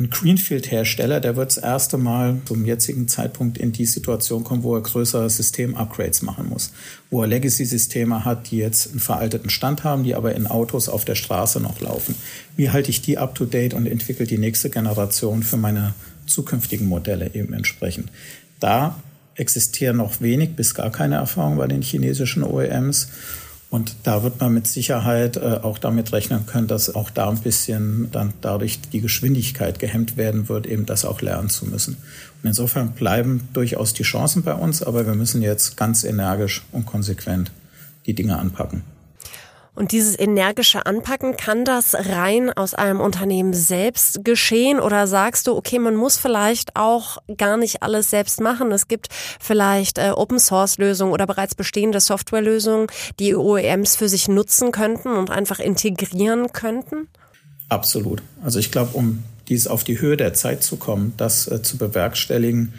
ein 0.01 0.09
Greenfield-Hersteller, 0.09 1.21
der 1.21 1.37
wird 1.37 1.51
das 1.51 1.59
erste 1.59 1.99
Mal 1.99 2.39
zum 2.47 2.65
jetzigen 2.65 3.07
Zeitpunkt 3.07 3.59
in 3.59 3.73
die 3.73 3.85
Situation 3.85 4.45
kommen, 4.45 4.63
wo 4.63 4.75
er 4.75 4.81
größere 4.81 5.29
System-Upgrades 5.29 6.23
machen 6.23 6.49
muss, 6.49 6.73
wo 7.11 7.21
er 7.21 7.29
Legacy-Systeme 7.29 8.25
hat, 8.25 8.51
die 8.51 8.57
jetzt 8.57 8.91
einen 8.91 9.01
veralteten 9.01 9.51
Stand 9.51 9.85
haben, 9.85 10.03
die 10.03 10.15
aber 10.15 10.35
in 10.35 10.47
Autos 10.47 10.89
auf 10.89 11.05
der 11.05 11.17
Straße 11.17 11.61
noch 11.61 11.81
laufen. 11.81 12.15
Wie 12.57 12.71
halte 12.71 12.91
ich 12.91 13.03
die 13.03 13.19
up-to-date 13.19 13.75
und 13.75 13.87
entwickle 13.87 14.27
die 14.27 14.39
nächste 14.39 14.71
Generation 14.71 15.43
für 15.43 15.59
meine 15.59 15.93
zukünftigen 16.27 16.87
Modelle 16.87 17.35
eben 17.35 17.53
entsprechend? 17.53 18.11
Da 18.59 18.97
existieren 19.35 19.99
noch 19.99 20.21
wenig 20.21 20.57
bis 20.57 20.75
gar 20.75 20.91
keine 20.91 21.17
Erfahrungen 21.17 21.59
bei 21.59 21.67
den 21.67 21.83
chinesischen 21.83 22.43
OEMs. 22.43 23.09
Und 23.71 23.95
da 24.03 24.25
wird 24.25 24.41
man 24.41 24.53
mit 24.53 24.67
Sicherheit 24.67 25.37
äh, 25.37 25.61
auch 25.63 25.79
damit 25.79 26.13
rechnen 26.13 26.45
können, 26.45 26.67
dass 26.67 26.93
auch 26.93 27.09
da 27.09 27.31
ein 27.31 27.39
bisschen 27.39 28.11
dann 28.11 28.33
dadurch 28.41 28.81
die 28.93 29.01
Geschwindigkeit 29.01 29.79
gehemmt 29.79 30.17
werden 30.17 30.49
wird, 30.49 30.67
eben 30.67 30.87
das 30.87 31.05
auch 31.05 31.21
lernen 31.21 31.51
zu 31.51 31.67
müssen. 31.67 31.97
Und 32.43 32.49
insofern 32.49 32.91
bleiben 32.91 33.49
durchaus 33.53 33.95
die 33.95 34.03
Chancen 34.03 34.43
bei 34.43 34.55
uns, 34.55 34.83
aber 34.83 35.07
wir 35.07 35.15
müssen 35.15 35.41
jetzt 35.41 35.77
ganz 35.77 36.03
energisch 36.03 36.63
und 36.73 36.85
konsequent 36.85 37.53
die 38.07 38.15
Dinge 38.15 38.39
anpacken. 38.39 38.83
Und 39.75 39.93
dieses 39.93 40.19
energische 40.19 40.85
Anpacken, 40.85 41.37
kann 41.37 41.65
das 41.65 41.95
rein 41.95 42.53
aus 42.53 42.75
einem 42.75 43.01
Unternehmen 43.01 43.55
selbst 43.55 44.25
geschehen 44.25 44.81
oder 44.81 45.07
sagst 45.07 45.47
du, 45.47 45.57
okay, 45.57 45.79
man 45.79 45.95
muss 45.95 46.19
vielleicht 46.19 46.77
auch 46.77 47.19
gar 47.37 47.57
nicht 47.57 47.83
alles 47.83 48.11
selbst 48.11 48.41
machen. 48.41 48.73
Es 48.73 48.89
gibt 48.89 49.09
vielleicht 49.41 49.99
äh, 49.99 50.11
Open 50.11 50.39
Source 50.39 50.79
Lösungen 50.79 51.13
oder 51.13 51.27
bereits 51.27 51.55
bestehende 51.55 52.01
Softwarelösungen, 52.01 52.89
die 53.19 53.35
OEMs 53.35 53.97
für 53.97 54.09
sich 54.09 54.29
nutzen 54.29 54.73
könnten 54.73 55.17
und 55.17 55.31
einfach 55.31 55.61
integrieren 55.61 56.53
könnten? 56.53 57.09
Absolut. 57.69 58.23
Also 58.43 58.59
ich 58.59 58.73
glaube, 58.73 58.97
um 58.97 59.23
dies 59.49 59.67
auf 59.67 59.85
die 59.85 60.01
Höhe 60.01 60.17
der 60.17 60.35
Zeit 60.35 60.63
zu 60.63 60.77
kommen, 60.77 61.15
das 61.17 61.47
äh, 61.49 61.63
zu 61.63 61.79
bewerkstelligen, 61.79 62.75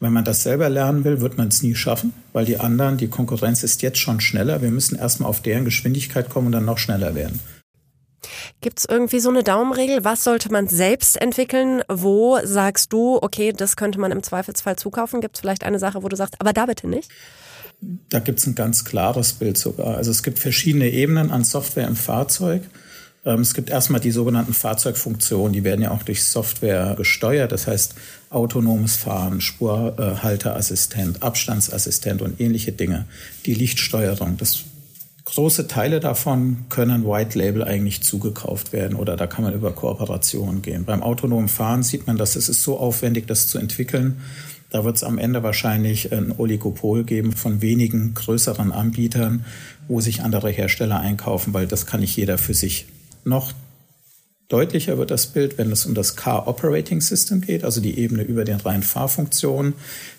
wenn 0.00 0.12
man 0.12 0.24
das 0.24 0.42
selber 0.42 0.68
lernen 0.68 1.04
will, 1.04 1.20
wird 1.20 1.38
man 1.38 1.48
es 1.48 1.62
nie 1.62 1.74
schaffen, 1.74 2.12
weil 2.32 2.44
die 2.44 2.58
anderen, 2.58 2.98
die 2.98 3.08
Konkurrenz 3.08 3.62
ist 3.62 3.82
jetzt 3.82 3.98
schon 3.98 4.20
schneller. 4.20 4.60
Wir 4.60 4.70
müssen 4.70 4.96
erstmal 4.96 5.28
auf 5.28 5.40
deren 5.40 5.64
Geschwindigkeit 5.64 6.28
kommen 6.28 6.46
und 6.46 6.52
dann 6.52 6.64
noch 6.64 6.78
schneller 6.78 7.14
werden. 7.14 7.40
Gibt 8.60 8.78
es 8.78 8.86
irgendwie 8.86 9.20
so 9.20 9.28
eine 9.28 9.42
Daumenregel? 9.42 10.04
Was 10.04 10.24
sollte 10.24 10.50
man 10.50 10.68
selbst 10.68 11.20
entwickeln? 11.20 11.82
Wo 11.88 12.38
sagst 12.42 12.92
du, 12.92 13.18
okay, 13.20 13.52
das 13.52 13.76
könnte 13.76 13.98
man 14.00 14.12
im 14.12 14.22
Zweifelsfall 14.22 14.76
zukaufen? 14.76 15.20
Gibt 15.20 15.36
es 15.36 15.40
vielleicht 15.40 15.64
eine 15.64 15.78
Sache, 15.78 16.02
wo 16.02 16.08
du 16.08 16.16
sagst, 16.16 16.36
aber 16.38 16.52
da 16.52 16.66
bitte 16.66 16.88
nicht? 16.88 17.10
Da 18.08 18.20
gibt 18.20 18.38
es 18.38 18.46
ein 18.46 18.54
ganz 18.54 18.84
klares 18.84 19.34
Bild 19.34 19.58
sogar. 19.58 19.96
Also 19.96 20.10
es 20.10 20.22
gibt 20.22 20.38
verschiedene 20.38 20.88
Ebenen 20.90 21.30
an 21.30 21.44
Software 21.44 21.86
im 21.86 21.96
Fahrzeug. 21.96 22.62
Ähm, 23.24 23.40
es 23.40 23.54
gibt 23.54 23.70
erstmal 23.70 24.00
die 24.00 24.10
sogenannten 24.10 24.52
Fahrzeugfunktionen, 24.52 25.52
die 25.52 25.64
werden 25.64 25.82
ja 25.82 25.90
auch 25.90 26.02
durch 26.02 26.24
Software 26.24 26.94
gesteuert. 26.96 27.52
Das 27.52 27.66
heißt, 27.66 27.94
autonomes 28.30 28.96
Fahren, 28.96 29.40
Spurhalteassistent, 29.40 31.22
Abstandsassistent 31.22 32.22
und 32.22 32.40
ähnliche 32.40 32.72
Dinge. 32.72 33.06
Die 33.46 33.54
Lichtsteuerung, 33.54 34.36
das 34.36 34.64
große 35.24 35.68
Teile 35.68 36.00
davon 36.00 36.64
können 36.68 37.06
White 37.06 37.38
Label 37.38 37.64
eigentlich 37.64 38.02
zugekauft 38.02 38.72
werden 38.72 38.96
oder 38.96 39.16
da 39.16 39.26
kann 39.26 39.44
man 39.44 39.54
über 39.54 39.72
Kooperationen 39.72 40.60
gehen. 40.60 40.84
Beim 40.84 41.02
autonomen 41.02 41.48
Fahren 41.48 41.82
sieht 41.82 42.06
man, 42.06 42.18
dass 42.18 42.36
es 42.36 42.48
ist 42.48 42.62
so 42.62 42.78
aufwendig, 42.78 43.26
das 43.26 43.48
zu 43.48 43.58
entwickeln. 43.58 44.20
Da 44.70 44.84
wird 44.84 44.96
es 44.96 45.04
am 45.04 45.18
Ende 45.18 45.42
wahrscheinlich 45.42 46.12
ein 46.12 46.34
Oligopol 46.36 47.04
geben 47.04 47.32
von 47.32 47.62
wenigen 47.62 48.12
größeren 48.14 48.72
Anbietern, 48.72 49.44
wo 49.86 50.00
sich 50.00 50.22
andere 50.22 50.50
Hersteller 50.50 50.98
einkaufen, 50.98 51.54
weil 51.54 51.66
das 51.66 51.86
kann 51.86 52.00
nicht 52.00 52.16
jeder 52.16 52.38
für 52.38 52.54
sich 52.54 52.86
noch 53.24 53.52
deutlicher 54.48 54.98
wird 54.98 55.10
das 55.10 55.26
Bild, 55.26 55.58
wenn 55.58 55.72
es 55.72 55.86
um 55.86 55.94
das 55.94 56.16
Car 56.16 56.46
Operating 56.46 57.00
System 57.00 57.40
geht, 57.40 57.64
also 57.64 57.80
die 57.80 57.98
Ebene 57.98 58.22
über 58.22 58.44
den 58.44 58.60
reinen 58.60 58.82
Fahrfunktionen, 58.82 59.74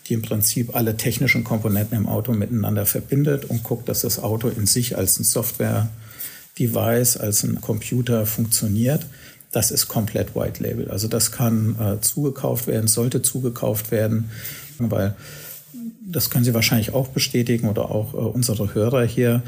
die 0.08 0.14
im 0.14 0.22
Prinzip 0.22 0.76
alle 0.76 0.98
technischen 0.98 1.44
Komponenten 1.44 1.98
im 1.98 2.08
Auto 2.08 2.34
miteinander 2.34 2.86
verbindet 2.86 3.46
und 3.46 3.64
guckt, 3.64 3.88
dass 3.88 4.02
das 4.02 4.20
Auto 4.20 4.50
in 4.50 4.66
sich 4.66 4.98
als 4.98 5.20
ein 5.20 5.24
Software-Device, 5.24 7.18
als 7.18 7.44
ein 7.44 7.62
Computer 7.62 8.26
funktioniert. 8.26 9.06
Das 9.52 9.72
ist 9.72 9.88
komplett 9.88 10.36
White 10.36 10.62
Label. 10.62 10.92
Also 10.92 11.08
das 11.08 11.32
kann 11.32 11.78
äh, 11.80 12.02
zugekauft 12.02 12.68
werden, 12.68 12.88
sollte 12.88 13.22
zugekauft 13.22 13.92
werden, 13.92 14.32
weil 14.80 15.16
das 16.08 16.30
können 16.30 16.44
Sie 16.44 16.54
wahrscheinlich 16.54 16.94
auch 16.94 17.08
bestätigen 17.08 17.70
oder 17.70 17.90
auch 17.90 18.14
äh, 18.14 18.18
unsere 18.18 18.74
Hörer 18.74 19.06
hier 19.06 19.44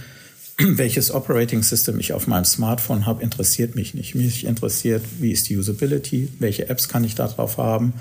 welches 0.77 1.11
Operating 1.11 1.61
System 1.61 1.99
ich 1.99 2.13
auf 2.13 2.25
meinem 2.25 2.45
Smartphone 2.45 3.05
habe, 3.05 3.21
interessiert 3.21 3.75
mich 3.75 3.93
nicht. 3.93 4.15
Mich 4.15 4.45
interessiert, 4.45 5.03
wie 5.19 5.31
ist 5.31 5.49
die 5.49 5.57
Usability, 5.57 6.29
welche 6.39 6.67
Apps 6.69 6.89
kann 6.89 7.03
ich 7.03 7.15
da 7.15 7.27
drauf 7.27 7.57
haben. 7.57 7.93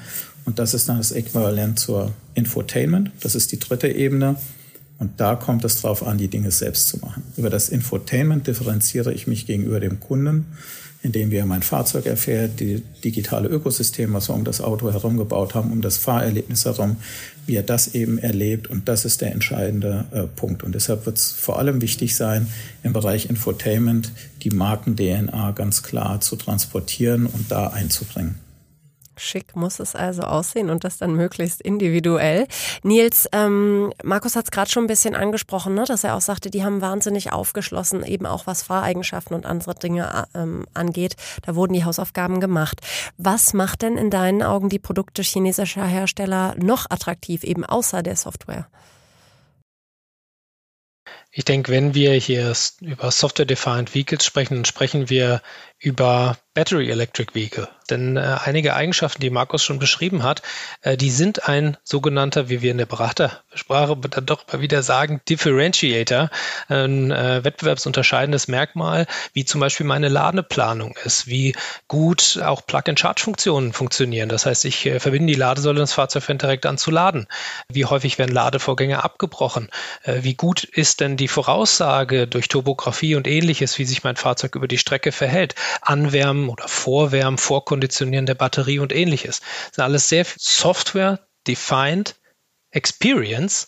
Und 0.44 0.58
das 0.58 0.72
ist 0.72 0.88
dann 0.88 0.98
das 0.98 1.12
Äquivalent 1.12 1.78
zur 1.78 2.12
Infotainment. 2.34 3.10
Das 3.20 3.34
ist 3.34 3.52
die 3.52 3.58
dritte 3.58 3.88
Ebene. 3.88 4.36
Und 4.98 5.20
da 5.20 5.34
kommt 5.34 5.64
es 5.66 5.82
darauf 5.82 6.06
an, 6.06 6.16
die 6.16 6.28
Dinge 6.28 6.50
selbst 6.50 6.88
zu 6.88 6.98
machen. 6.98 7.22
Über 7.36 7.50
das 7.50 7.68
Infotainment 7.68 8.46
differenziere 8.46 9.12
ich 9.12 9.26
mich 9.26 9.46
gegenüber 9.46 9.80
dem 9.80 10.00
Kunden 10.00 10.46
indem 11.06 11.30
wir 11.30 11.46
mein 11.46 11.62
Fahrzeug 11.62 12.06
erfährt, 12.06 12.58
die 12.60 12.82
digitale 13.04 13.48
Ökosystem, 13.48 14.12
was 14.12 14.28
wir 14.28 14.34
um 14.34 14.44
das 14.44 14.60
Auto 14.60 14.92
herum 14.92 15.16
gebaut 15.16 15.54
haben, 15.54 15.70
um 15.70 15.80
das 15.80 15.96
Fahrerlebnis 15.98 16.64
herum, 16.64 16.96
wie 17.46 17.56
er 17.56 17.62
das 17.62 17.94
eben 17.94 18.18
erlebt. 18.18 18.68
Und 18.68 18.88
das 18.88 19.04
ist 19.04 19.20
der 19.20 19.32
entscheidende 19.32 20.04
äh, 20.12 20.22
Punkt. 20.22 20.62
Und 20.62 20.74
deshalb 20.74 21.06
wird 21.06 21.18
es 21.18 21.32
vor 21.32 21.58
allem 21.58 21.80
wichtig 21.80 22.16
sein, 22.16 22.48
im 22.82 22.92
Bereich 22.92 23.30
Infotainment 23.30 24.12
die 24.42 24.50
Marken-DNA 24.50 25.52
ganz 25.52 25.82
klar 25.82 26.20
zu 26.20 26.36
transportieren 26.36 27.26
und 27.26 27.50
da 27.50 27.68
einzubringen. 27.68 28.45
Schick 29.18 29.56
muss 29.56 29.80
es 29.80 29.94
also 29.94 30.23
aussehen 30.23 30.70
und 30.70 30.85
das 30.85 30.99
dann 30.99 31.14
möglichst 31.14 31.61
individuell. 31.61 32.46
Nils, 32.82 33.28
ähm, 33.32 33.92
Markus 34.02 34.37
hat 34.37 34.44
es 34.44 34.50
gerade 34.50 34.70
schon 34.70 34.85
ein 34.85 34.88
bisschen 34.88 35.14
angesprochen, 35.14 35.75
ne, 35.75 35.85
dass 35.85 36.04
er 36.04 36.16
auch 36.16 36.20
sagte, 36.20 36.50
die 36.50 36.64
haben 36.64 36.80
wahnsinnig 36.80 37.32
aufgeschlossen, 37.32 38.04
eben 38.04 38.26
auch 38.26 38.46
was 38.46 38.62
Fahreigenschaften 38.62 39.35
und 39.35 39.46
andere 39.46 39.75
Dinge 39.75 40.26
ähm, 40.35 40.66
angeht. 40.75 41.16
Da 41.42 41.54
wurden 41.54 41.73
die 41.73 41.85
Hausaufgaben 41.85 42.40
gemacht. 42.40 42.80
Was 43.16 43.52
macht 43.52 43.82
denn 43.82 43.96
in 43.96 44.11
deinen 44.11 44.42
Augen 44.42 44.68
die 44.68 44.78
Produkte 44.78 45.23
chinesischer 45.23 45.87
Hersteller 45.87 46.54
noch 46.58 46.87
attraktiv, 46.90 47.44
eben 47.44 47.64
außer 47.64 48.02
der 48.02 48.16
Software? 48.16 48.68
Ich 51.30 51.44
denke, 51.44 51.70
wenn 51.70 51.94
wir 51.94 52.14
hier 52.14 52.54
über 52.80 53.11
Software-Defined 53.11 53.94
Vehicles 53.94 54.25
sprechen, 54.25 54.54
dann 54.54 54.64
sprechen 54.64 55.11
wir 55.11 55.42
über 55.78 56.38
Battery 56.56 56.90
Electric 56.90 57.34
Vehicle. 57.34 57.68
Denn 57.90 58.16
äh, 58.16 58.38
einige 58.42 58.75
Eigenschaften, 58.75 59.20
die 59.20 59.28
Markus 59.28 59.62
schon 59.62 59.78
beschrieben 59.78 60.22
hat, 60.22 60.40
äh, 60.80 60.96
die 60.96 61.10
sind 61.10 61.46
ein 61.46 61.76
sogenannter, 61.84 62.48
wie 62.48 62.62
wir 62.62 62.70
in 62.70 62.78
der 62.78 62.86
Beratersprache 62.86 63.94
dann 64.08 64.25
doch 64.25 64.46
mal 64.50 64.62
wieder 64.62 64.82
sagen, 64.82 65.20
Differentiator, 65.28 66.30
ein 66.68 67.10
äh, 67.10 67.44
wettbewerbsunterscheidendes 67.44 68.48
Merkmal, 68.48 69.06
wie 69.34 69.44
zum 69.44 69.60
Beispiel 69.60 69.84
meine 69.84 70.08
Ladeplanung 70.08 70.96
ist, 71.04 71.26
wie 71.26 71.54
gut 71.88 72.40
auch 72.42 72.64
Plug-and-Charge-Funktionen 72.66 73.75
funktionieren. 73.75 74.30
Das 74.30 74.46
heißt, 74.46 74.64
ich 74.64 74.86
äh, 74.86 74.98
verbinde 74.98 75.34
die 75.34 75.38
Ladesäule 75.38 75.80
und 75.80 75.82
das 75.82 75.92
Fahrzeug 75.92 76.22
fängt 76.22 76.40
direkt 76.40 76.64
an 76.64 76.78
zu 76.78 76.90
laden. 76.90 77.26
Wie 77.68 77.84
häufig 77.84 78.18
werden 78.18 78.32
Ladevorgänge 78.32 79.04
abgebrochen? 79.04 79.68
Äh, 80.04 80.22
wie 80.22 80.34
gut 80.34 80.64
ist 80.64 81.00
denn 81.00 81.18
die 81.18 81.28
Voraussage 81.28 82.26
durch 82.26 82.48
Topografie 82.48 83.14
und 83.14 83.28
ähnliches, 83.28 83.78
wie 83.78 83.84
sich 83.84 84.04
mein 84.04 84.16
Fahrzeug 84.16 84.54
über 84.54 84.68
die 84.68 84.78
Strecke 84.78 85.12
verhält? 85.12 85.54
Anwärmen 85.82 86.45
oder 86.48 86.68
Vorwärmen, 86.68 87.38
Vorkonditionieren 87.38 88.26
der 88.26 88.34
Batterie 88.34 88.78
und 88.78 88.92
ähnliches. 88.92 89.40
Das 89.40 89.76
sind 89.76 89.84
alles 89.84 90.08
sehr 90.08 90.24
Software-defined 90.24 92.16
Experience 92.70 93.66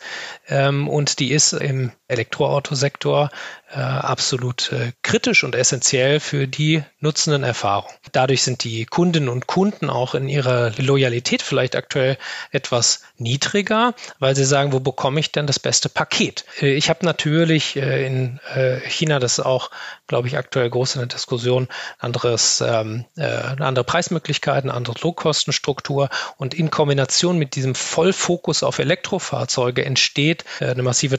ähm, 0.49 0.89
und 0.89 1.19
die 1.19 1.33
ist 1.33 1.53
im 1.53 1.93
Elektroautosektor 2.09 3.31
äh, 3.71 3.79
absolut 3.79 4.73
äh, 4.73 4.93
kritisch 5.03 5.45
und 5.45 5.55
essentiell 5.55 6.21
für 6.21 6.49
die 6.49 6.83
nutzenden 7.01 7.45
Erfahrungen. 7.45 7.95
Dadurch 8.13 8.43
sind 8.43 8.65
die 8.65 8.87
Kundinnen 8.87 9.29
und 9.29 9.47
Kunden 9.47 9.91
auch 9.91 10.15
in 10.15 10.29
ihrer 10.29 10.73
Loyalität 10.79 11.43
vielleicht 11.43 11.77
aktuell 11.77 12.17
etwas 12.51 13.03
niedriger, 13.19 13.95
weil 14.19 14.35
sie 14.35 14.45
sagen, 14.45 14.73
wo 14.73 14.81
bekomme 14.81 15.21
ich 15.21 15.33
denn 15.33 15.47
das 15.47 15.59
beste 15.59 15.89
Paket? 15.89 16.45
Äh, 16.61 16.75
ich 16.75 16.89
habe 16.89 17.05
natürlich 17.05 17.77
äh, 17.77 18.07
in 18.07 18.41
äh, 18.55 18.81
China, 18.81 19.19
das 19.19 19.39
ist 19.39 19.45
auch, 19.45 19.71
glaube 20.07 20.29
ich, 20.29 20.37
aktuell 20.37 20.71
groß 20.71 20.95
in 20.97 21.01
der 21.01 21.09
Diskussion, 21.09 21.69
anderes, 21.99 22.63
ähm, 22.63 23.05
äh, 23.17 23.25
andere 23.25 23.85
Preismöglichkeiten, 23.85 24.71
andere 24.71 24.95
Low-Kostenstruktur 25.01 26.09
und 26.37 26.55
in 26.55 26.71
Kombination 26.71 27.39
mit 27.39 27.55
diesem 27.55 27.75
Vollfokus 27.75 28.63
auf 28.63 28.79
Elektro 28.79 28.99
Elektrofahrzeuge 28.99 29.85
entsteht 29.85 30.45
eine 30.61 30.83
massive 30.83 31.19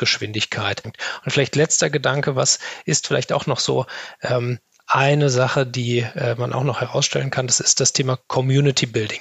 Transformationsgeschwindigkeit. 0.00 0.84
Und 0.84 0.96
vielleicht 1.32 1.56
letzter 1.56 1.90
Gedanke, 1.90 2.36
was 2.36 2.58
ist 2.84 3.06
vielleicht 3.06 3.32
auch 3.32 3.46
noch 3.46 3.60
so 3.60 3.86
ähm, 4.22 4.58
eine 4.86 5.30
Sache, 5.30 5.66
die 5.66 6.00
äh, 6.00 6.34
man 6.36 6.52
auch 6.52 6.64
noch 6.64 6.80
herausstellen 6.80 7.30
kann, 7.30 7.46
das 7.46 7.60
ist 7.60 7.80
das 7.80 7.92
Thema 7.92 8.18
Community 8.26 8.86
Building. 8.86 9.20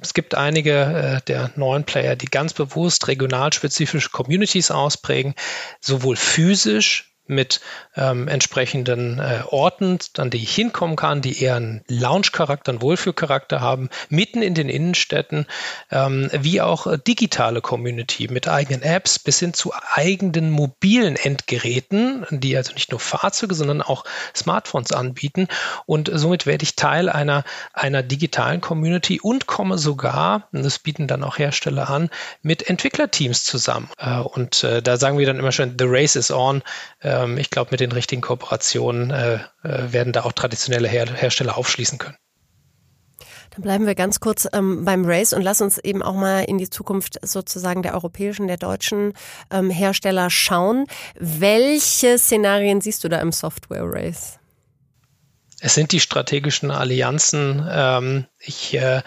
Es 0.00 0.14
gibt 0.14 0.34
einige 0.34 0.72
äh, 0.72 1.20
der 1.26 1.50
neuen 1.56 1.84
Player, 1.84 2.16
die 2.16 2.26
ganz 2.26 2.52
bewusst 2.52 3.08
regionalspezifische 3.08 4.10
Communities 4.10 4.70
ausprägen, 4.70 5.34
sowohl 5.80 6.16
physisch 6.16 7.13
mit 7.26 7.60
ähm, 7.96 8.28
entsprechenden 8.28 9.18
äh, 9.18 9.42
Orten, 9.48 9.98
an 10.18 10.30
die 10.30 10.42
ich 10.42 10.54
hinkommen 10.54 10.96
kann, 10.96 11.22
die 11.22 11.42
eher 11.42 11.56
einen 11.56 11.82
Lounge-Charakter, 11.88 12.72
einen 12.72 12.82
Wohlfühlcharakter 12.82 13.60
haben, 13.60 13.88
mitten 14.08 14.42
in 14.42 14.54
den 14.54 14.68
Innenstädten, 14.68 15.46
ähm, 15.90 16.28
wie 16.32 16.60
auch 16.60 16.86
äh, 16.86 16.98
digitale 16.98 17.60
Community 17.60 18.28
mit 18.28 18.48
eigenen 18.48 18.82
Apps 18.82 19.18
bis 19.18 19.38
hin 19.38 19.54
zu 19.54 19.72
eigenen 19.94 20.50
mobilen 20.50 21.16
Endgeräten, 21.16 22.26
die 22.30 22.56
also 22.56 22.74
nicht 22.74 22.90
nur 22.90 23.00
Fahrzeuge, 23.00 23.54
sondern 23.54 23.80
auch 23.80 24.04
Smartphones 24.34 24.92
anbieten. 24.92 25.48
Und 25.86 26.10
somit 26.12 26.46
werde 26.46 26.64
ich 26.64 26.76
Teil 26.76 27.08
einer, 27.08 27.44
einer 27.72 28.02
digitalen 28.02 28.60
Community 28.60 29.20
und 29.20 29.46
komme 29.46 29.78
sogar, 29.78 30.48
und 30.52 30.64
das 30.64 30.78
bieten 30.78 31.06
dann 31.06 31.24
auch 31.24 31.38
Hersteller 31.38 31.88
an, 31.88 32.10
mit 32.42 32.68
Entwicklerteams 32.68 33.44
zusammen. 33.44 33.88
Äh, 33.98 34.18
und 34.18 34.62
äh, 34.62 34.82
da 34.82 34.96
sagen 34.96 35.18
wir 35.18 35.26
dann 35.26 35.38
immer 35.38 35.52
schon, 35.52 35.76
the 35.78 35.86
race 35.86 36.16
is 36.16 36.30
on. 36.30 36.62
Äh, 37.14 37.24
ähm, 37.24 37.38
ich 37.38 37.50
glaube, 37.50 37.70
mit 37.72 37.80
den 37.80 37.92
richtigen 37.92 38.22
Kooperationen 38.22 39.10
äh, 39.10 39.34
äh, 39.34 39.92
werden 39.92 40.12
da 40.12 40.24
auch 40.24 40.32
traditionelle 40.32 40.88
Her 40.88 41.06
Hersteller 41.12 41.56
aufschließen 41.56 41.98
können. 41.98 42.16
Dann 43.50 43.62
bleiben 43.62 43.86
wir 43.86 43.94
ganz 43.94 44.18
kurz 44.18 44.48
ähm, 44.52 44.84
beim 44.84 45.04
Race 45.04 45.32
und 45.32 45.42
lass 45.42 45.60
uns 45.60 45.78
eben 45.78 46.02
auch 46.02 46.14
mal 46.14 46.40
in 46.40 46.58
die 46.58 46.68
Zukunft 46.68 47.18
sozusagen 47.22 47.82
der 47.82 47.94
europäischen, 47.94 48.48
der 48.48 48.56
deutschen 48.56 49.12
ähm, 49.50 49.70
Hersteller 49.70 50.28
schauen. 50.28 50.86
Welche 51.14 52.18
Szenarien 52.18 52.80
siehst 52.80 53.04
du 53.04 53.08
da 53.08 53.20
im 53.20 53.30
Software 53.30 53.84
Race? 53.84 54.40
Es 55.60 55.74
sind 55.74 55.92
die 55.92 56.00
strategischen 56.00 56.70
Allianzen. 56.72 57.64
Ähm, 57.70 58.26
ich 58.40 58.74
äh, 58.74 59.02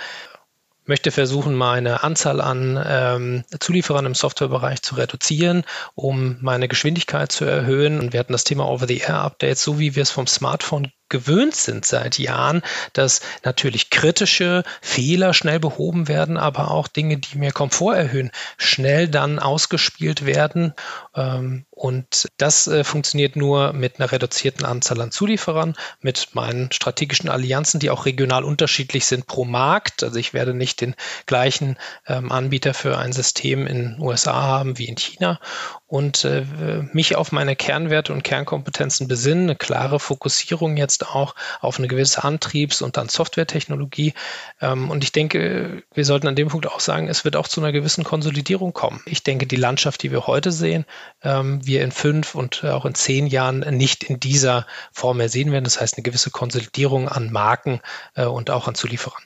möchte 0.87 1.11
versuchen, 1.11 1.55
meine 1.55 2.03
Anzahl 2.03 2.41
an 2.41 2.83
ähm, 2.85 3.43
Zulieferern 3.59 4.05
im 4.05 4.15
Softwarebereich 4.15 4.81
zu 4.81 4.95
reduzieren, 4.95 5.63
um 5.95 6.37
meine 6.41 6.67
Geschwindigkeit 6.67 7.31
zu 7.31 7.45
erhöhen. 7.45 7.99
Und 7.99 8.13
wir 8.13 8.19
hatten 8.19 8.33
das 8.33 8.43
Thema 8.43 8.67
Over-the-Air-Updates, 8.67 9.63
so 9.63 9.79
wie 9.79 9.95
wir 9.95 10.03
es 10.03 10.11
vom 10.11 10.27
Smartphone 10.27 10.91
gewöhnt 11.09 11.55
sind 11.55 11.85
seit 11.85 12.17
Jahren, 12.17 12.61
dass 12.93 13.21
natürlich 13.43 13.89
kritische 13.89 14.63
Fehler 14.81 15.33
schnell 15.33 15.59
behoben 15.59 16.07
werden, 16.07 16.37
aber 16.37 16.71
auch 16.71 16.87
Dinge, 16.87 17.17
die 17.17 17.37
mir 17.37 17.51
Komfort 17.51 17.95
erhöhen, 17.95 18.31
schnell 18.57 19.07
dann 19.07 19.39
ausgespielt 19.39 20.25
werden. 20.25 20.73
Ähm, 21.15 21.65
und 21.71 22.27
das 22.37 22.67
äh, 22.67 22.83
funktioniert 22.83 23.35
nur 23.35 23.73
mit 23.73 23.99
einer 23.99 24.11
reduzierten 24.11 24.65
Anzahl 24.65 24.99
an 24.99 25.11
Zulieferern, 25.11 25.75
mit 26.01 26.29
meinen 26.33 26.71
strategischen 26.71 27.29
Allianzen, 27.29 27.79
die 27.79 27.91
auch 27.91 28.05
regional 28.05 28.43
unterschiedlich 28.43 29.05
sind 29.05 29.27
pro 29.27 29.45
Markt. 29.45 30.03
Also 30.03 30.17
ich 30.17 30.33
werde 30.33 30.53
nicht 30.53 30.81
den 30.81 30.95
gleichen 31.27 31.77
ähm, 32.07 32.31
Anbieter 32.31 32.73
für 32.73 32.97
ein 32.97 33.13
System 33.13 33.67
in 33.67 33.77
den 33.77 34.01
USA 34.01 34.33
haben 34.33 34.77
wie 34.77 34.87
in 34.87 34.97
China 34.97 35.39
und 35.87 36.25
äh, 36.25 36.43
mich 36.91 37.15
auf 37.15 37.31
meine 37.31 37.55
Kernwerte 37.55 38.11
und 38.11 38.23
Kernkompetenzen 38.23 39.07
besinnen, 39.07 39.43
eine 39.43 39.55
klare 39.55 39.99
Fokussierung 39.99 40.75
jetzt 40.75 41.07
auch 41.07 41.33
auf 41.61 41.77
eine 41.79 41.87
gewisse 41.87 42.23
Antriebs- 42.23 42.81
und 42.81 42.97
dann 42.97 43.07
Softwaretechnologie. 43.07 44.13
Ähm, 44.59 44.89
und 44.91 45.05
ich 45.05 45.13
denke, 45.13 45.83
wir 45.93 46.05
sollten 46.05 46.27
an 46.27 46.35
dem 46.35 46.49
Punkt 46.49 46.67
auch 46.67 46.81
sagen, 46.81 47.07
es 47.07 47.23
wird 47.23 47.37
auch 47.37 47.47
zu 47.47 47.61
einer 47.61 47.71
gewissen 47.71 48.03
Konsolidierung 48.03 48.73
kommen. 48.73 49.01
Ich 49.05 49.23
denke, 49.23 49.47
die 49.47 49.55
Landschaft, 49.55 50.03
die 50.03 50.11
wir 50.11 50.27
heute 50.27 50.51
sehen, 50.51 50.85
ähm, 51.23 51.65
wir 51.65 51.81
in 51.83 51.91
fünf 51.91 52.35
und 52.35 52.65
auch 52.65 52.85
in 52.85 52.93
zehn 52.93 53.25
Jahren 53.25 53.59
nicht 53.59 54.03
in 54.03 54.19
dieser 54.19 54.67
Form 54.91 55.17
mehr 55.17 55.29
sehen 55.29 55.53
werden. 55.53 55.63
Das 55.63 55.79
heißt, 55.79 55.95
eine 55.95 56.03
gewisse 56.03 56.31
Konsolidierung 56.31 57.07
an 57.07 57.31
Marken 57.31 57.79
äh, 58.15 58.25
und 58.25 58.49
auch 58.49 58.67
an 58.67 58.75
Zulieferern. 58.75 59.23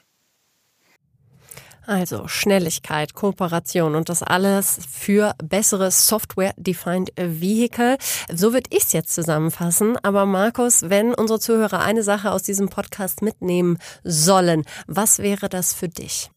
Also 1.85 2.27
Schnelligkeit, 2.27 3.15
Kooperation 3.15 3.95
und 3.95 4.07
das 4.09 4.21
alles 4.21 4.79
für 4.89 5.33
bessere 5.43 5.89
Software-Defined 5.89 7.11
Vehicle. 7.17 7.97
So 8.31 8.53
würde 8.53 8.69
ich 8.71 8.83
es 8.83 8.93
jetzt 8.93 9.15
zusammenfassen. 9.15 9.97
Aber 10.03 10.25
Markus, 10.25 10.89
wenn 10.89 11.13
unsere 11.13 11.39
Zuhörer 11.39 11.81
eine 11.81 12.03
Sache 12.03 12.31
aus 12.31 12.43
diesem 12.43 12.69
Podcast 12.69 13.21
mitnehmen 13.21 13.77
sollen, 14.03 14.63
was 14.87 15.19
wäre 15.19 15.49
das 15.49 15.73
für 15.73 15.89
dich? 15.89 16.29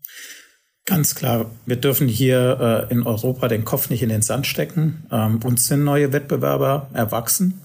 Ganz 0.87 1.15
klar, 1.15 1.47
wir 1.65 1.77
dürfen 1.77 2.09
hier 2.09 2.89
äh, 2.91 2.93
in 2.93 3.07
Europa 3.07 3.49
den 3.49 3.65
Kopf 3.65 3.89
nicht 3.91 4.03
in 4.03 4.11
den 4.11 4.23
Sand 4.23 4.47
stecken. 4.47 5.07
Ähm, 5.11 5.41
uns 5.43 5.67
sind 5.67 5.85
neue 5.85 6.13
Wettbewerber 6.13 6.89
erwachsen. 6.93 7.61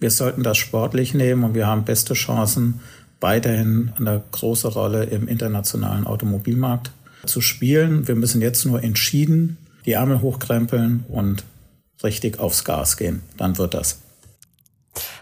Wir 0.00 0.10
sollten 0.10 0.42
das 0.42 0.58
sportlich 0.58 1.14
nehmen 1.14 1.44
und 1.44 1.54
wir 1.54 1.66
haben 1.66 1.84
beste 1.84 2.14
Chancen, 2.14 2.80
weiterhin 3.20 3.92
eine 3.96 4.22
große 4.32 4.68
Rolle 4.68 5.04
im 5.04 5.28
internationalen 5.28 6.04
Automobilmarkt 6.06 6.90
zu 7.26 7.40
spielen. 7.40 8.08
Wir 8.08 8.14
müssen 8.14 8.40
jetzt 8.40 8.64
nur 8.64 8.82
entschieden 8.82 9.58
die 9.86 9.92
Ärmel 9.92 10.20
hochkrempeln 10.20 11.04
und 11.08 11.44
richtig 12.02 12.38
aufs 12.38 12.64
Gas 12.64 12.96
gehen. 12.96 13.22
Dann 13.36 13.58
wird 13.58 13.74
das. 13.74 14.00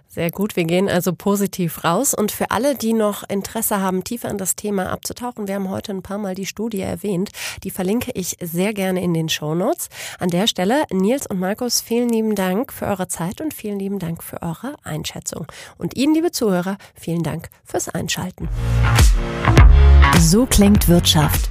Sehr 0.08 0.30
gut, 0.30 0.56
wir 0.56 0.64
gehen 0.64 0.90
also 0.90 1.14
positiv 1.14 1.84
raus. 1.84 2.12
Und 2.12 2.32
für 2.32 2.50
alle, 2.50 2.74
die 2.74 2.92
noch 2.92 3.26
Interesse 3.30 3.80
haben, 3.80 4.04
tiefer 4.04 4.28
in 4.28 4.36
das 4.36 4.56
Thema 4.56 4.90
abzutauchen, 4.90 5.48
wir 5.48 5.54
haben 5.54 5.70
heute 5.70 5.92
ein 5.92 6.02
paar 6.02 6.18
Mal 6.18 6.34
die 6.34 6.44
Studie 6.44 6.80
erwähnt, 6.80 7.30
die 7.64 7.70
verlinke 7.70 8.10
ich 8.12 8.36
sehr 8.38 8.74
gerne 8.74 9.02
in 9.02 9.14
den 9.14 9.30
Show 9.30 9.54
Notes. 9.54 9.88
An 10.18 10.28
der 10.28 10.48
Stelle, 10.48 10.84
Nils 10.90 11.26
und 11.26 11.40
Markus, 11.40 11.80
vielen 11.80 12.10
lieben 12.10 12.34
Dank 12.34 12.74
für 12.74 12.86
eure 12.86 13.08
Zeit 13.08 13.40
und 13.40 13.54
vielen 13.54 13.78
lieben 13.78 13.98
Dank 13.98 14.22
für 14.22 14.42
eure 14.42 14.76
Einschätzung. 14.82 15.46
Und 15.78 15.96
Ihnen, 15.96 16.14
liebe 16.14 16.30
Zuhörer, 16.30 16.76
vielen 16.94 17.22
Dank 17.22 17.48
fürs 17.64 17.88
Einschalten. 17.88 18.50
So 20.20 20.44
klingt 20.44 20.88
Wirtschaft 20.88 21.50